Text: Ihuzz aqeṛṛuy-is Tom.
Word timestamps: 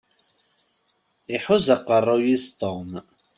Ihuzz 1.35 1.67
aqeṛṛuy-is 1.75 2.45
Tom. 2.59 2.89